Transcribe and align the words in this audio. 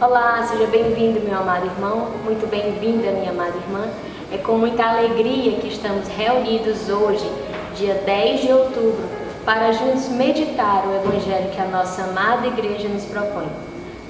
Olá, 0.00 0.42
seja 0.48 0.66
bem-vindo, 0.66 1.20
meu 1.20 1.38
amado 1.38 1.66
irmão, 1.66 2.08
muito 2.24 2.48
bem-vinda, 2.48 3.10
minha 3.10 3.32
amada 3.32 3.54
irmã. 3.54 3.86
É 4.32 4.38
com 4.38 4.56
muita 4.56 4.82
alegria 4.82 5.60
que 5.60 5.68
estamos 5.68 6.08
reunidos 6.08 6.88
hoje, 6.88 7.30
dia 7.76 7.96
10 8.06 8.40
de 8.40 8.50
outubro, 8.50 9.04
para 9.44 9.70
juntos 9.72 10.08
meditar 10.08 10.86
o 10.86 10.94
Evangelho 10.94 11.50
que 11.50 11.60
a 11.60 11.66
nossa 11.66 12.04
amada 12.04 12.46
igreja 12.46 12.88
nos 12.88 13.04
propõe. 13.04 13.46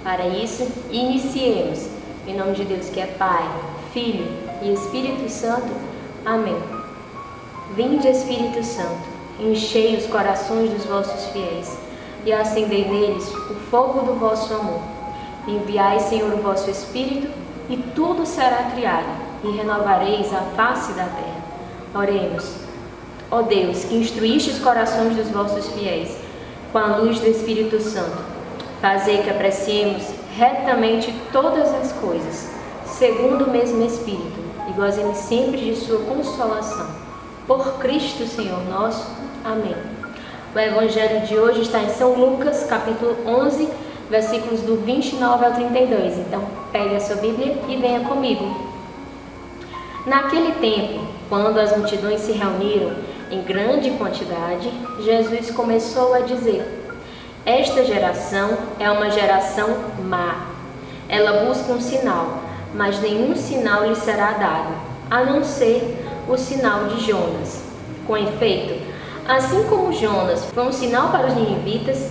Para 0.05 0.29
isso, 0.29 0.65
iniciemos. 0.93 1.89
Em 2.25 2.37
nome 2.37 2.53
de 2.53 2.67
Deus 2.67 2.89
que 2.89 3.01
é 3.01 3.07
Pai, 3.07 3.51
Filho 3.93 4.29
e 4.63 4.73
Espírito 4.73 5.29
Santo. 5.29 5.73
Amém. 6.25 6.57
Vinde, 7.75 8.07
Espírito 8.07 8.63
Santo, 8.63 9.09
enchei 9.41 9.97
os 9.97 10.07
corações 10.07 10.71
dos 10.71 10.85
vossos 10.85 11.33
fiéis 11.33 11.77
e 12.25 12.33
acendei 12.33 12.89
neles 12.89 13.29
o 13.35 13.57
fogo 13.73 14.03
do 14.03 14.15
vosso 14.15 14.55
amor. 14.55 15.00
Enviai, 15.47 16.01
Senhor, 16.01 16.33
o 16.33 16.43
vosso 16.43 16.71
Espírito, 16.71 17.29
e 17.69 17.77
tudo 17.95 18.27
será 18.27 18.71
criado, 18.75 19.09
e 19.45 19.51
renovareis 19.51 20.33
a 20.35 20.41
face 20.57 20.93
da 20.93 21.05
terra. 21.05 21.41
Oremos. 21.95 22.55
Ó 23.31 23.43
Deus, 23.43 23.85
que 23.85 23.97
instruíste 23.97 24.51
os 24.51 24.59
corações 24.59 25.17
dos 25.17 25.29
vossos 25.29 25.69
fiéis 25.69 26.17
com 26.73 26.79
a 26.79 26.97
luz 26.97 27.21
do 27.21 27.29
Espírito 27.29 27.81
Santo, 27.81 28.19
fazei 28.81 29.23
que 29.23 29.31
apreciemos 29.31 30.03
retamente 30.37 31.15
todas 31.33 31.73
as 31.75 31.93
coisas, 31.93 32.51
segundo 32.87 33.45
o 33.45 33.51
mesmo 33.51 33.85
Espírito, 33.85 34.41
e 34.69 34.73
gozemos 34.73 35.17
sempre 35.17 35.59
de 35.59 35.77
sua 35.77 36.01
consolação. 36.01 36.87
Por 37.47 37.79
Cristo, 37.79 38.27
Senhor 38.27 38.63
nosso. 38.69 39.07
Amém. 39.45 39.77
O 40.55 40.59
evangelho 40.59 41.27
de 41.27 41.37
hoje 41.39 41.63
está 41.63 41.81
em 41.81 41.91
São 41.91 42.15
Lucas, 42.15 42.65
capítulo 42.65 43.17
11, 43.27 43.69
versículos 44.11 44.61
do 44.63 44.77
29 44.77 45.45
ao 45.45 45.53
32. 45.53 46.19
Então, 46.19 46.43
pegue 46.73 46.97
a 46.97 47.01
sua 47.01 47.17
Bíblia 47.17 47.57
e 47.69 47.77
venha 47.77 48.01
comigo. 48.01 48.69
Naquele 50.05 50.53
tempo, 50.53 51.07
quando 51.29 51.59
as 51.59 51.77
multidões 51.77 52.21
se 52.21 52.33
reuniram 52.33 52.93
em 53.31 53.43
grande 53.43 53.91
quantidade, 53.93 54.71
Jesus 55.03 55.51
começou 55.53 56.13
a 56.13 56.21
dizer: 56.21 56.65
Esta 57.47 57.85
geração 57.85 58.59
é 58.79 58.91
uma 58.91 59.11
geração 59.11 59.69
má. 60.03 60.49
Ela 61.09 61.45
busca 61.45 61.73
um 61.73 61.81
sinal, 61.81 62.41
mas 62.75 63.01
nenhum 63.01 63.37
sinal 63.37 63.87
lhe 63.87 63.95
será 63.95 64.33
dado, 64.33 64.75
a 65.11 65.25
não 65.25 65.45
ser 65.45 66.05
o 66.29 66.37
sinal 66.37 66.87
de 66.87 67.07
Jonas. 67.07 67.63
Com 68.07 68.17
efeito, 68.17 68.83
assim 69.29 69.65
como 69.69 69.93
Jonas 69.93 70.45
foi 70.47 70.65
um 70.65 70.73
sinal 70.73 71.11
para 71.11 71.29
os 71.29 71.35
ninivitas, 71.35 72.11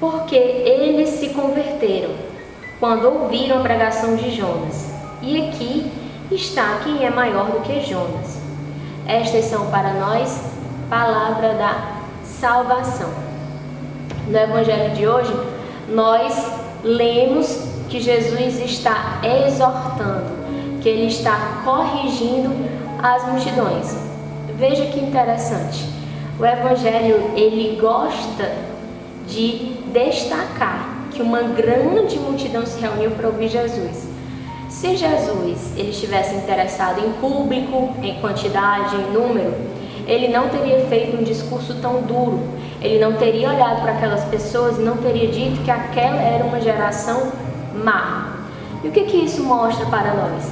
porque 0.00 0.34
eles 0.34 1.10
se 1.10 1.28
converteram 1.28 2.10
quando 2.80 3.04
ouviram 3.04 3.58
a 3.58 3.62
pregação 3.62 4.16
de 4.16 4.30
Jonas. 4.30 4.88
E 5.20 5.48
aqui 5.48 5.92
está 6.32 6.80
quem 6.82 7.04
é 7.04 7.10
maior 7.10 7.50
do 7.50 7.60
que 7.60 7.82
Jonas. 7.82 8.40
Estas 9.06 9.44
são 9.44 9.66
para 9.70 9.92
nós 9.94 10.40
palavra 10.88 11.54
da 11.54 12.00
salvação. 12.24 13.10
No 14.26 14.38
evangelho 14.38 14.94
de 14.94 15.06
hoje, 15.06 15.32
nós 15.90 16.50
lemos 16.82 17.68
que 17.90 18.00
Jesus 18.00 18.60
está 18.60 19.20
exortando, 19.22 20.80
que 20.80 20.88
ele 20.88 21.06
está 21.06 21.60
corrigindo 21.64 22.50
as 23.02 23.26
multidões. 23.26 23.96
Veja 24.56 24.86
que 24.86 25.00
interessante. 25.00 25.84
O 26.38 26.46
evangelho 26.46 27.32
ele 27.36 27.78
gosta 27.78 28.50
de 29.26 29.79
destacar 29.92 31.00
que 31.10 31.22
uma 31.22 31.42
grande 31.42 32.18
multidão 32.18 32.64
se 32.64 32.80
reuniu 32.80 33.10
para 33.12 33.28
ouvir 33.28 33.48
Jesus. 33.48 34.08
Se 34.68 34.96
Jesus 34.96 35.72
ele 35.76 35.90
estivesse 35.90 36.34
interessado 36.34 37.04
em 37.04 37.12
público, 37.14 37.94
em 38.02 38.20
quantidade, 38.20 38.96
em 38.96 39.12
número, 39.12 39.52
ele 40.06 40.28
não 40.28 40.48
teria 40.48 40.86
feito 40.86 41.16
um 41.16 41.22
discurso 41.22 41.74
tão 41.82 42.02
duro. 42.02 42.40
Ele 42.80 42.98
não 42.98 43.12
teria 43.14 43.50
olhado 43.50 43.82
para 43.82 43.92
aquelas 43.92 44.24
pessoas 44.24 44.78
e 44.78 44.80
não 44.80 44.96
teria 44.96 45.28
dito 45.28 45.62
que 45.62 45.70
aquela 45.70 46.22
era 46.22 46.44
uma 46.44 46.60
geração 46.60 47.30
má. 47.74 48.38
E 48.82 48.88
o 48.88 48.90
que 48.90 49.04
que 49.04 49.18
isso 49.18 49.42
mostra 49.42 49.84
para 49.86 50.14
nós? 50.14 50.50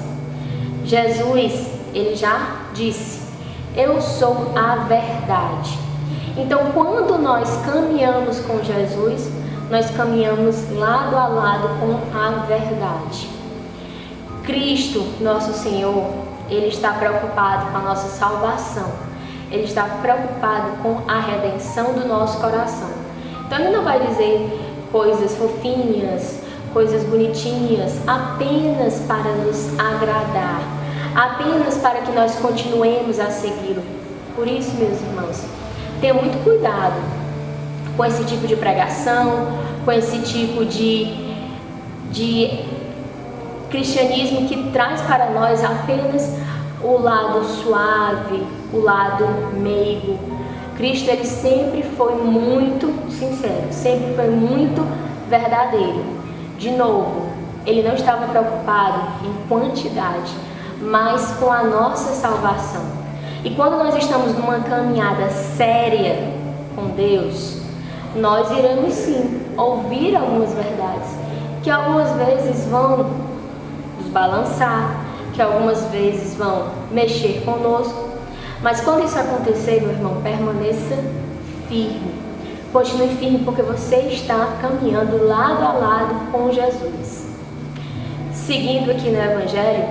Jesus, 0.84 1.70
ele 1.94 2.14
já 2.14 2.56
disse: 2.74 3.20
"Eu 3.74 4.00
sou 4.00 4.52
a 4.54 4.76
verdade". 4.84 5.87
Então, 6.38 6.70
quando 6.72 7.18
nós 7.18 7.50
caminhamos 7.66 8.38
com 8.40 8.62
Jesus, 8.62 9.28
nós 9.68 9.90
caminhamos 9.90 10.70
lado 10.70 11.16
a 11.16 11.26
lado 11.26 11.68
com 11.80 12.16
a 12.16 12.46
verdade. 12.46 13.28
Cristo, 14.44 15.04
nosso 15.20 15.52
Senhor, 15.52 16.10
ele 16.48 16.68
está 16.68 16.92
preocupado 16.92 17.72
com 17.72 17.78
a 17.78 17.80
nossa 17.80 18.08
salvação. 18.08 18.88
Ele 19.50 19.64
está 19.64 19.82
preocupado 20.00 20.76
com 20.80 21.02
a 21.10 21.18
redenção 21.18 21.92
do 21.92 22.06
nosso 22.06 22.38
coração. 22.38 22.90
Então 23.44 23.58
ele 23.58 23.70
não 23.70 23.82
vai 23.82 23.98
dizer 24.06 24.86
coisas 24.92 25.34
fofinhas, 25.34 26.38
coisas 26.72 27.02
bonitinhas, 27.02 27.98
apenas 28.06 29.00
para 29.00 29.32
nos 29.32 29.76
agradar, 29.76 30.62
apenas 31.16 31.78
para 31.78 32.02
que 32.02 32.12
nós 32.12 32.36
continuemos 32.36 33.18
a 33.18 33.28
segui-lo. 33.28 33.82
Por 34.36 34.46
isso, 34.46 34.70
meus 34.76 35.00
irmãos, 35.00 35.57
tenha 36.00 36.14
muito 36.14 36.42
cuidado 36.44 36.96
com 37.96 38.04
esse 38.04 38.24
tipo 38.24 38.46
de 38.46 38.56
pregação, 38.56 39.48
com 39.84 39.92
esse 39.92 40.20
tipo 40.20 40.64
de, 40.64 41.06
de 42.10 42.64
cristianismo 43.70 44.46
que 44.48 44.70
traz 44.70 45.00
para 45.02 45.30
nós 45.30 45.62
apenas 45.64 46.36
o 46.82 46.98
lado 46.98 47.44
suave, 47.44 48.46
o 48.72 48.78
lado 48.78 49.26
meigo. 49.54 50.18
Cristo 50.76 51.10
ele 51.10 51.24
sempre 51.24 51.82
foi 51.82 52.14
muito 52.14 53.10
sincero, 53.10 53.66
sempre 53.72 54.14
foi 54.14 54.28
muito 54.30 54.86
verdadeiro. 55.28 56.04
De 56.56 56.70
novo, 56.70 57.28
ele 57.66 57.82
não 57.82 57.94
estava 57.94 58.26
preocupado 58.28 59.26
em 59.26 59.48
quantidade, 59.48 60.32
mas 60.80 61.32
com 61.40 61.52
a 61.52 61.64
nossa 61.64 62.12
salvação. 62.14 62.97
E 63.44 63.50
quando 63.50 63.78
nós 63.78 63.96
estamos 63.96 64.34
numa 64.34 64.58
caminhada 64.60 65.30
séria 65.30 66.16
com 66.74 66.86
Deus, 66.88 67.60
nós 68.16 68.50
iremos 68.50 68.92
sim 68.94 69.40
ouvir 69.56 70.16
algumas 70.16 70.52
verdades 70.54 71.08
que 71.62 71.70
algumas 71.70 72.10
vezes 72.12 72.66
vão 72.66 73.10
nos 74.00 74.10
balançar, 74.10 75.04
que 75.32 75.42
algumas 75.42 75.82
vezes 75.86 76.34
vão 76.34 76.68
mexer 76.90 77.42
conosco. 77.44 78.08
Mas 78.60 78.80
quando 78.80 79.04
isso 79.04 79.18
acontecer, 79.18 79.82
meu 79.82 79.90
irmão, 79.90 80.20
permaneça 80.22 80.96
firme. 81.68 82.18
Continue 82.72 83.08
firme 83.16 83.38
porque 83.44 83.62
você 83.62 83.96
está 84.10 84.58
caminhando 84.60 85.26
lado 85.26 85.62
a 85.62 85.72
lado 85.72 86.32
com 86.32 86.50
Jesus. 86.52 87.28
Seguindo 88.32 88.90
aqui 88.90 89.10
no 89.10 89.22
Evangelho, 89.22 89.84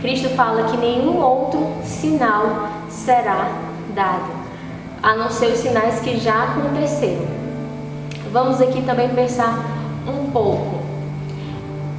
Cristo 0.00 0.28
fala 0.30 0.64
que 0.64 0.76
nenhum 0.76 1.20
outro 1.20 1.66
sinal 1.82 2.68
será 2.94 3.50
dado, 3.94 4.32
a 5.02 5.14
não 5.16 5.28
ser 5.30 5.46
os 5.46 5.58
sinais 5.58 6.00
que 6.00 6.18
já 6.18 6.44
aconteceram. 6.44 7.26
Vamos 8.32 8.60
aqui 8.60 8.82
também 8.82 9.08
pensar 9.10 9.58
um 10.06 10.30
pouco. 10.30 10.82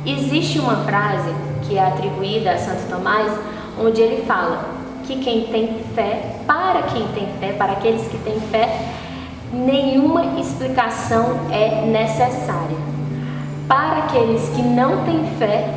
Existe 0.06 0.60
uma 0.60 0.78
frase 0.78 1.34
que 1.64 1.78
é 1.78 1.88
atribuída 1.88 2.52
a 2.52 2.58
Santo 2.58 2.90
Tomás, 2.90 3.32
onde 3.80 4.02
ele 4.02 4.24
fala 4.26 4.66
que 5.06 5.18
quem 5.18 5.46
tem 5.48 5.80
fé, 5.94 6.36
para 6.48 6.84
quem 6.84 7.08
tem 7.10 7.28
fé, 7.40 7.54
para 7.54 7.74
aqueles 7.74 8.08
que 8.08 8.18
têm 8.20 8.40
fé, 8.52 8.88
nenhuma 9.52 10.40
explicação 10.40 11.40
é 11.52 11.86
necessária. 11.86 12.78
Para 13.68 14.06
aqueles 14.06 14.50
que 14.50 14.62
não 14.62 15.04
têm 15.06 15.26
fé, 15.38 15.74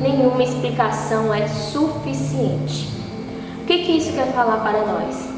nenhuma 0.00 0.42
explicação 0.42 1.32
é 1.32 1.46
suficiente. 1.48 2.99
Que, 3.70 3.84
que 3.84 3.92
isso 3.92 4.12
quer 4.14 4.26
falar 4.32 4.64
para 4.64 4.84
nós? 4.84 5.28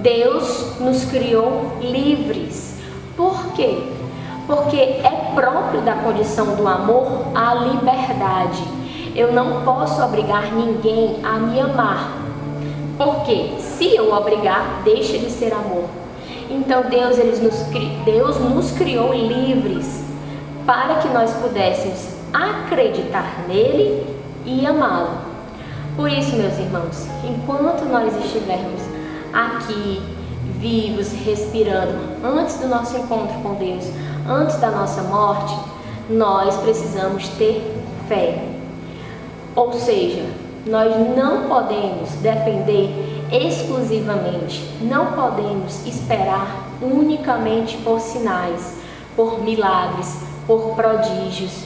Deus 0.00 0.78
nos 0.78 1.04
criou 1.06 1.72
livres. 1.80 2.76
Por 3.16 3.54
quê? 3.54 3.82
Porque 4.46 4.76
é 4.76 5.32
próprio 5.34 5.80
da 5.80 5.94
condição 5.94 6.54
do 6.54 6.68
amor 6.68 7.24
a 7.34 7.54
liberdade. 7.54 8.62
Eu 9.16 9.32
não 9.32 9.62
posso 9.64 10.00
obrigar 10.00 10.52
ninguém 10.52 11.16
a 11.24 11.40
me 11.40 11.58
amar. 11.58 12.12
Porque 12.96 13.54
se 13.58 13.96
eu 13.96 14.14
obrigar, 14.14 14.82
deixa 14.84 15.18
de 15.18 15.28
ser 15.28 15.52
amor. 15.52 15.86
Então 16.48 16.82
Deus, 16.82 17.18
ele 17.18 17.36
nos, 17.44 17.62
Deus 18.04 18.38
nos 18.38 18.70
criou 18.78 19.12
livres 19.12 20.04
para 20.64 20.98
que 20.98 21.08
nós 21.08 21.32
pudéssemos 21.32 22.10
acreditar 22.32 23.44
nele 23.48 24.06
e 24.44 24.64
amá-lo. 24.64 25.35
Por 25.96 26.10
isso, 26.10 26.36
meus 26.36 26.58
irmãos, 26.58 27.06
enquanto 27.24 27.86
nós 27.86 28.14
estivermos 28.22 28.82
aqui, 29.32 30.02
vivos, 30.58 31.10
respirando, 31.24 31.96
antes 32.22 32.58
do 32.58 32.68
nosso 32.68 32.98
encontro 32.98 33.34
com 33.42 33.54
Deus, 33.54 33.86
antes 34.28 34.56
da 34.56 34.70
nossa 34.70 35.00
morte, 35.04 35.56
nós 36.10 36.54
precisamos 36.58 37.26
ter 37.30 37.62
fé. 38.08 38.44
Ou 39.54 39.72
seja, 39.72 40.22
nós 40.66 40.94
não 41.16 41.48
podemos 41.48 42.10
depender 42.20 42.90
exclusivamente, 43.32 44.62
não 44.82 45.12
podemos 45.12 45.86
esperar 45.86 46.68
unicamente 46.82 47.78
por 47.78 48.00
sinais, 48.00 48.76
por 49.16 49.42
milagres, 49.42 50.20
por 50.46 50.74
prodígios. 50.74 51.64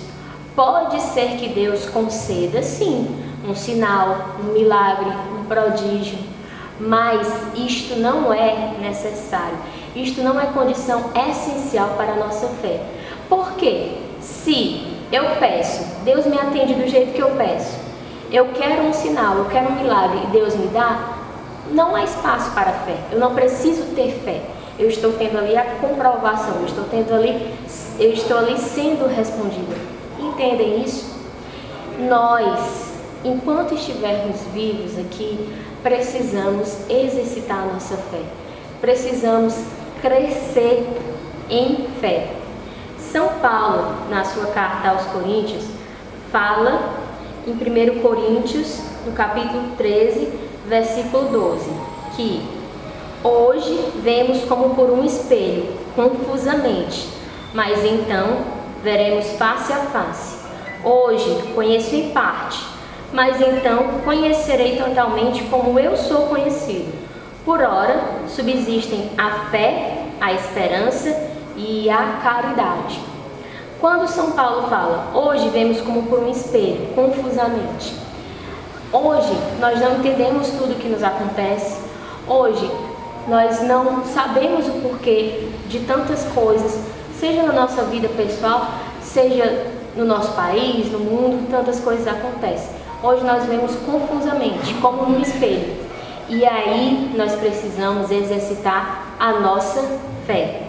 Pode 0.55 1.01
ser 1.03 1.37
que 1.37 1.49
Deus 1.49 1.87
conceda, 1.87 2.63
sim, 2.63 3.09
um 3.51 3.55
sinal, 3.55 4.17
um 4.41 4.53
milagre, 4.53 5.11
um 5.39 5.45
prodígio, 5.45 6.19
mas 6.79 7.29
isto 7.55 7.97
não 7.97 8.33
é 8.33 8.75
necessário. 8.81 9.59
Isto 9.95 10.23
não 10.23 10.41
é 10.41 10.47
condição 10.47 11.11
essencial 11.29 11.91
para 11.97 12.13
a 12.13 12.17
nossa 12.17 12.47
fé. 12.63 12.81
Por 13.29 13.53
quê? 13.53 13.93
Se 14.21 14.87
eu 15.13 15.25
peço, 15.39 15.85
Deus 16.05 16.27
me 16.27 16.39
atende 16.39 16.75
do 16.75 16.89
jeito 16.89 17.13
que 17.13 17.21
eu 17.21 17.31
peço. 17.31 17.79
Eu 18.31 18.49
quero 18.55 18.83
um 18.83 18.93
sinal, 18.93 19.37
eu 19.39 19.45
quero 19.47 19.73
um 19.73 19.83
milagre 19.83 20.21
e 20.25 20.27
Deus 20.29 20.55
me 20.55 20.69
dá, 20.69 21.17
não 21.73 21.97
há 21.97 22.05
espaço 22.05 22.53
para 22.53 22.71
fé. 22.73 22.97
Eu 23.11 23.19
não 23.19 23.35
preciso 23.35 23.95
ter 23.95 24.13
fé. 24.25 24.41
Eu 24.79 24.89
estou 24.89 25.13
tendo 25.13 25.37
ali 25.37 25.57
a 25.57 25.65
comprovação, 25.81 26.55
eu 26.61 26.67
estou 26.67 26.85
tendo 26.85 27.13
ali, 27.13 27.55
eu 27.99 28.13
estou 28.13 28.39
ali 28.39 28.57
sendo 28.57 29.07
respondido. 29.09 29.75
Entendem 30.19 30.83
isso? 30.83 31.19
Nós, 32.09 32.90
enquanto 33.25 33.75
estivermos 33.75 34.41
vivos 34.53 34.99
aqui, 34.99 35.39
precisamos 35.83 36.89
exercitar 36.89 37.67
nossa 37.67 37.97
fé. 37.97 38.23
Precisamos 38.81 39.55
crescer 40.01 40.87
em 41.49 41.87
fé. 42.01 42.35
São 42.99 43.29
Paulo, 43.41 44.09
na 44.09 44.25
sua 44.25 44.47
carta 44.47 44.91
aos 44.91 45.03
Coríntios, 45.07 45.65
fala 46.31 46.95
em 47.47 47.53
1 47.53 48.01
Coríntios, 48.01 48.81
no 49.05 49.13
capítulo 49.13 49.73
13, 49.77 50.29
versículo 50.69 51.29
12, 51.31 51.71
que 52.17 52.43
hoje 53.25 53.93
vemos 54.03 54.45
como 54.45 54.75
por 54.75 54.91
um 54.91 55.05
espelho, 55.05 55.67
confusamente, 55.97 57.09
mas 57.53 57.85
então 57.85 58.39
veremos 58.83 59.27
face 59.33 59.73
a 59.73 59.79
face. 59.87 60.39
Hoje 60.85 61.53
conheço 61.55 61.95
em 61.95 62.11
parte, 62.11 62.65
mas 63.13 63.41
então 63.41 64.01
conhecerei 64.05 64.77
totalmente 64.77 65.45
como 65.45 65.79
eu 65.79 65.97
sou 65.97 66.27
conhecido. 66.27 66.93
Por 67.45 67.61
ora 67.61 68.01
subsistem 68.29 69.11
a 69.19 69.51
fé, 69.51 70.05
a 70.21 70.33
esperança 70.33 71.31
e 71.57 71.91
a 71.91 72.21
caridade. 72.23 73.01
Quando 73.81 74.07
São 74.07 74.33
Paulo 74.33 74.69
fala, 74.69 75.11
hoje 75.15 75.49
vemos 75.49 75.81
como 75.81 76.03
por 76.05 76.21
um 76.21 76.31
espelho, 76.31 76.89
confusamente. 76.95 77.95
Hoje 78.93 79.33
nós 79.59 79.81
não 79.81 79.97
entendemos 79.97 80.49
tudo 80.51 80.73
o 80.73 80.77
que 80.77 80.89
nos 80.89 81.03
acontece. 81.03 81.81
Hoje 82.29 82.71
nós 83.27 83.63
não 83.63 84.05
sabemos 84.05 84.69
o 84.69 84.73
porquê 84.83 85.49
de 85.69 85.81
tantas 85.81 86.25
coisas, 86.35 86.79
seja 87.19 87.43
na 87.43 87.53
nossa 87.53 87.83
vida 87.85 88.09
pessoal, 88.09 88.67
seja 89.03 89.67
no 89.97 90.05
nosso 90.05 90.33
país, 90.33 90.91
no 90.91 90.99
mundo, 90.99 91.51
tantas 91.51 91.81
coisas 91.81 92.07
acontecem. 92.07 92.80
Hoje 93.03 93.25
nós 93.25 93.47
vemos 93.47 93.75
confusamente, 93.77 94.75
como 94.75 95.07
num 95.07 95.21
espelho. 95.21 95.75
E 96.29 96.45
aí 96.45 97.13
nós 97.17 97.35
precisamos 97.35 98.11
exercitar 98.11 99.15
a 99.19 99.41
nossa 99.41 99.99
fé. 100.27 100.65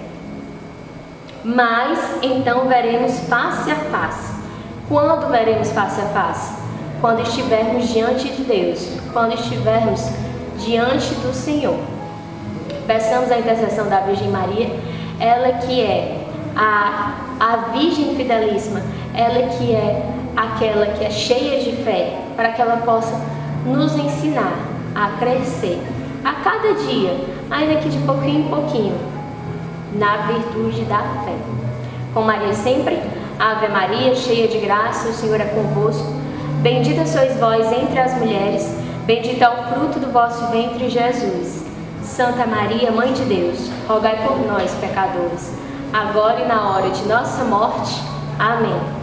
Mas 1.44 2.00
então 2.22 2.70
veremos 2.70 3.20
face 3.28 3.70
a 3.70 3.76
face. 3.76 4.34
Quando 4.88 5.30
veremos 5.30 5.72
face 5.72 6.00
a 6.00 6.06
face? 6.06 6.54
Quando 7.02 7.22
estivermos 7.22 7.90
diante 7.90 8.30
de 8.30 8.44
Deus, 8.44 8.88
quando 9.12 9.34
estivermos 9.34 10.02
diante 10.58 11.14
do 11.16 11.34
Senhor. 11.34 11.80
Peçamos 12.88 13.30
a 13.30 13.40
intercessão 13.40 13.90
da 13.90 14.00
Virgem 14.02 14.30
Maria, 14.30 14.70
ela 15.20 15.54
que 15.54 15.82
é 15.82 16.26
a, 16.56 17.14
a 17.40 17.56
Virgem 17.74 18.16
Fidelíssima, 18.16 18.82
ela 19.14 19.50
que 19.50 19.74
é 19.74 20.21
aquela 20.36 20.86
que 20.88 21.04
é 21.04 21.10
cheia 21.10 21.62
de 21.62 21.84
fé, 21.84 22.20
para 22.36 22.52
que 22.52 22.62
ela 22.62 22.78
possa 22.78 23.16
nos 23.66 23.96
ensinar 23.96 24.54
a 24.96 25.18
crescer 25.20 25.82
a 26.24 26.34
cada 26.34 26.74
dia, 26.74 27.18
ainda 27.50 27.76
que 27.76 27.90
de 27.90 27.98
pouquinho 28.00 28.40
em 28.40 28.48
pouquinho, 28.48 28.96
na 29.94 30.18
virtude 30.18 30.82
da 30.84 31.00
fé. 31.26 31.36
Com 32.14 32.22
Maria 32.22 32.54
sempre, 32.54 33.00
Ave 33.40 33.68
Maria, 33.70 34.16
cheia 34.16 34.48
de 34.48 34.60
graça, 34.60 35.10
o 35.10 35.14
Senhor 35.14 35.40
é 35.42 35.46
convosco. 35.46 36.06
Bendita 36.62 37.06
sois 37.06 37.40
vós 37.40 37.72
entre 37.72 38.00
as 38.00 38.14
mulheres, 38.20 38.70
bendito 39.06 39.42
é 39.44 39.50
o 39.50 39.74
fruto 39.74 40.00
do 40.00 40.12
vosso 40.12 40.46
ventre, 40.52 40.90
Jesus. 40.90 41.66
Santa 42.04 42.46
Maria, 42.46 42.92
Mãe 42.92 43.14
de 43.14 43.24
Deus, 43.24 43.72
rogai 43.88 44.18
por 44.28 44.38
nós, 44.46 44.72
pecadores, 44.76 45.54
agora 45.92 46.42
e 46.42 46.48
na 46.48 46.70
hora 46.70 46.90
de 46.90 47.04
nossa 47.08 47.44
morte. 47.46 48.00
Amém. 48.38 49.01